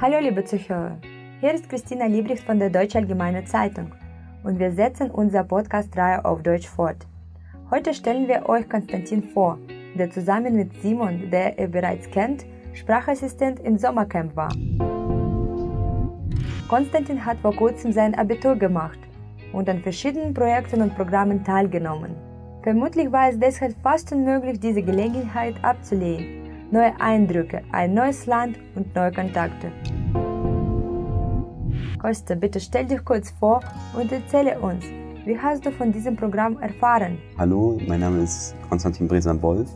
[0.00, 0.98] Hallo liebe Zuhörer,
[1.40, 3.94] hier ist Christina Liebricht von der Deutsche Allgemeine Zeitung
[4.44, 7.06] und wir setzen unser Podcast-Reihe auf Deutsch fort.
[7.70, 9.56] Heute stellen wir euch Konstantin vor,
[9.94, 12.44] der zusammen mit Simon, der ihr bereits kennt,
[12.74, 14.52] Sprachassistent im Sommercamp war.
[16.68, 18.98] Konstantin hat vor kurzem sein Abitur gemacht
[19.54, 22.31] und an verschiedenen Projekten und Programmen teilgenommen.
[22.62, 26.70] Vermutlich war es deshalb fast unmöglich, diese Gelegenheit abzulehnen.
[26.70, 29.72] Neue Eindrücke, ein neues Land und neue Kontakte.
[31.98, 33.62] Kosta, bitte stell dich kurz vor
[33.98, 34.84] und erzähle uns,
[35.24, 37.18] wie hast du von diesem Programm erfahren?
[37.36, 39.68] Hallo, mein Name ist Konstantin Bresan-Wolf.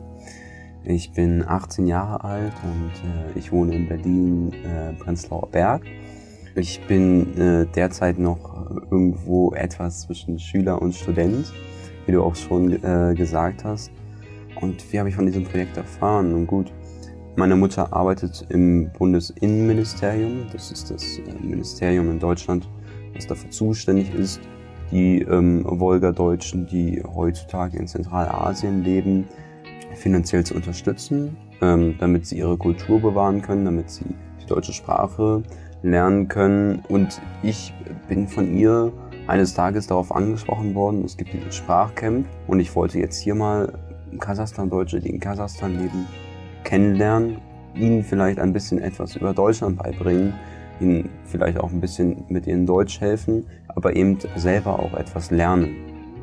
[0.84, 5.82] Ich bin 18 Jahre alt und äh, ich wohne in Berlin, äh, Prenzlauer Berg.
[6.54, 11.52] Ich bin äh, derzeit noch irgendwo etwas zwischen Schüler und Student
[12.06, 13.90] wie du auch schon äh, gesagt hast.
[14.60, 16.32] Und wie habe ich von diesem Projekt erfahren?
[16.32, 16.72] Und gut,
[17.36, 20.46] meine Mutter arbeitet im Bundesinnenministerium.
[20.52, 22.68] Das ist das äh, Ministerium in Deutschland,
[23.14, 24.40] das dafür zuständig ist,
[24.90, 29.26] die ähm, Wolga-Deutschen, die heutzutage in Zentralasien leben,
[29.94, 34.04] finanziell zu unterstützen, ähm, damit sie ihre Kultur bewahren können, damit sie
[34.40, 35.42] die deutsche Sprache
[35.82, 36.82] lernen können.
[36.88, 37.74] Und ich
[38.08, 38.92] bin von ihr
[39.26, 43.72] eines Tages darauf angesprochen worden, es gibt dieses Sprachcamp und ich wollte jetzt hier mal
[44.18, 46.06] Kasachstan-Deutsche, die in Kasachstan leben,
[46.64, 47.38] kennenlernen,
[47.74, 50.34] ihnen vielleicht ein bisschen etwas über Deutschland beibringen,
[50.80, 55.76] ihnen vielleicht auch ein bisschen mit ihnen Deutsch helfen, aber eben selber auch etwas lernen.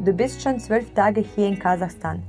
[0.03, 2.23] Du bist schon zwölf Tage hier in Kasachstan,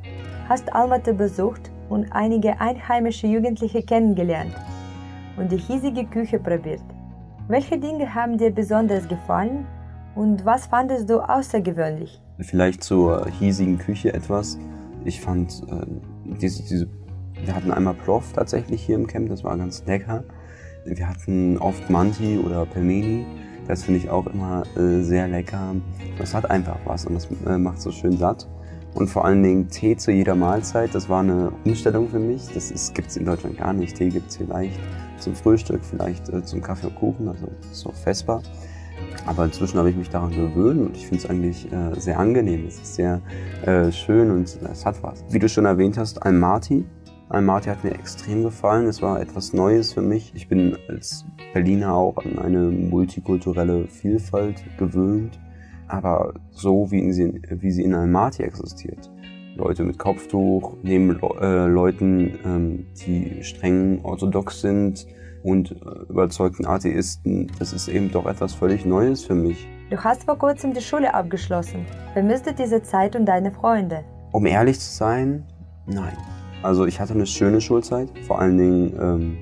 [0.49, 4.55] hast Almaty besucht und einige einheimische Jugendliche kennengelernt
[5.37, 6.83] und die hiesige Küche probiert.
[7.49, 9.67] Welche Dinge haben dir besonders gefallen
[10.15, 12.21] und was fandest du außergewöhnlich?
[12.41, 14.59] Vielleicht zur hiesigen Küche etwas.
[15.05, 15.87] Ich fand äh,
[16.41, 16.89] diese, diese,
[17.45, 20.25] wir hatten einmal Plov tatsächlich hier im Camp, das war ganz lecker.
[20.85, 23.25] Wir hatten oft Manti oder Pelmeni,
[23.67, 25.77] das finde ich auch immer äh, sehr lecker.
[26.19, 28.47] Das hat einfach was und das äh, macht so schön satt.
[28.95, 32.47] Und vor allen Dingen Tee zu jeder Mahlzeit, das war eine Umstellung für mich.
[32.55, 33.97] Das gibt es in Deutschland gar nicht.
[33.97, 34.79] Tee gibt es vielleicht
[35.19, 38.43] zum Frühstück, vielleicht äh, zum Kaffee und Kuchen, also so Vesper.
[39.27, 42.67] Aber inzwischen habe ich mich daran gewöhnt und ich finde es eigentlich äh, sehr angenehm.
[42.67, 43.21] Es ist sehr
[43.65, 45.25] äh, schön und es hat was.
[45.31, 46.85] Wie du schon erwähnt hast, Almaty.
[47.29, 48.87] Almaty hat mir extrem gefallen.
[48.87, 50.33] Es war etwas Neues für mich.
[50.35, 55.39] Ich bin als Berliner auch an eine multikulturelle Vielfalt gewöhnt.
[55.89, 59.11] Aber so wie sie, wie sie in Almaty existiert.
[59.57, 65.07] Leute mit Kopftuch, neben äh, Leuten, ähm, die streng orthodox sind,
[65.45, 65.75] und äh,
[66.09, 69.69] überzeugten Atheisten, das ist eben doch etwas völlig Neues für mich.
[69.91, 71.85] Du hast vor kurzem die Schule abgeschlossen.
[72.15, 74.03] Vermisst du diese Zeit und deine Freunde?
[74.33, 75.45] Um ehrlich zu sein,
[75.87, 76.17] nein.
[76.63, 79.39] Also ich hatte eine schöne Schulzeit, vor allen Dingen, ähm,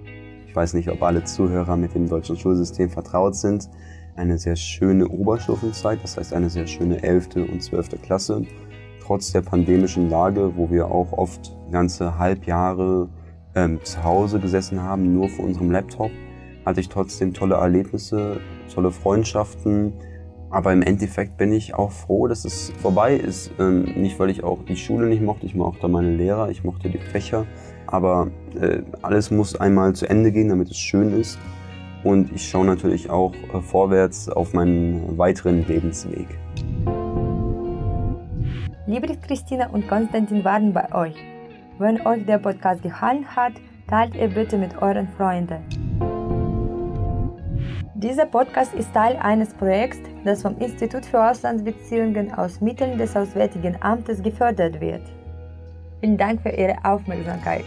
[0.48, 3.70] ich weiß nicht, ob alle Zuhörer mit dem deutschen Schulsystem vertraut sind,
[4.16, 7.36] eine sehr schöne Oberstufenzeit, das heißt eine sehr schöne 11.
[7.36, 8.02] und 12.
[8.02, 8.42] Klasse.
[9.00, 13.08] Trotz der pandemischen Lage, wo wir auch oft ganze Halbjahre
[13.54, 16.10] ähm, zu Hause gesessen haben, nur vor unserem Laptop,
[16.64, 18.40] hatte ich trotzdem tolle Erlebnisse,
[18.72, 19.92] tolle Freundschaften.
[20.50, 23.52] Aber im Endeffekt bin ich auch froh, dass es vorbei ist.
[23.58, 26.90] Ähm, nicht, weil ich auch die Schule nicht mochte, ich mochte meine Lehrer, ich mochte
[26.90, 27.46] die Fächer.
[27.86, 28.30] Aber
[28.60, 31.38] äh, alles muss einmal zu Ende gehen, damit es schön ist.
[32.04, 36.26] Und ich schaue natürlich auch äh, vorwärts auf meinen weiteren Lebensweg.
[38.86, 41.31] Liebe Christina und Konstantin waren bei euch.
[41.82, 43.54] Wenn euch der Podcast gefallen hat,
[43.88, 45.59] teilt ihr bitte mit euren Freunden.
[47.94, 53.76] Dieser Podcast ist Teil eines Projekts, das vom Institut für Auslandsbeziehungen aus Mitteln des Auswärtigen
[53.81, 55.03] Amtes gefördert wird.
[55.98, 57.65] Vielen Dank für Ihre Aufmerksamkeit.